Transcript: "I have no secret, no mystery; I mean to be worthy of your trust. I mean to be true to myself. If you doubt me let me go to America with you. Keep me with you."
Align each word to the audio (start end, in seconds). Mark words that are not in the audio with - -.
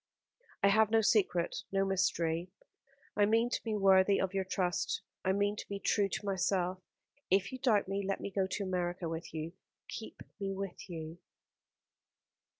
"I 0.63 0.69
have 0.69 0.89
no 0.89 1.01
secret, 1.01 1.57
no 1.71 1.85
mystery; 1.85 2.49
I 3.15 3.25
mean 3.27 3.51
to 3.51 3.63
be 3.63 3.75
worthy 3.75 4.19
of 4.19 4.33
your 4.33 4.43
trust. 4.43 5.03
I 5.23 5.31
mean 5.31 5.55
to 5.55 5.69
be 5.69 5.77
true 5.79 6.09
to 6.09 6.25
myself. 6.25 6.79
If 7.29 7.51
you 7.51 7.59
doubt 7.59 7.87
me 7.87 8.01
let 8.03 8.19
me 8.19 8.31
go 8.31 8.47
to 8.47 8.63
America 8.63 9.07
with 9.07 9.31
you. 9.31 9.53
Keep 9.89 10.23
me 10.39 10.55
with 10.55 10.89
you." 10.89 11.19